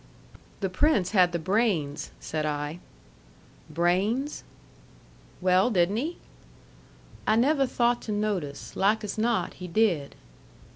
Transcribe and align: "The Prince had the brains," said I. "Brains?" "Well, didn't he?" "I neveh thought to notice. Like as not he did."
"The 0.61 0.69
Prince 0.71 1.11
had 1.11 1.31
the 1.31 1.37
brains," 1.37 2.09
said 2.19 2.43
I. 2.43 2.79
"Brains?" 3.69 4.43
"Well, 5.41 5.69
didn't 5.69 5.97
he?" 5.97 6.17
"I 7.27 7.35
neveh 7.35 7.67
thought 7.69 8.01
to 8.01 8.11
notice. 8.11 8.75
Like 8.75 9.03
as 9.03 9.19
not 9.19 9.53
he 9.61 9.67
did." 9.67 10.15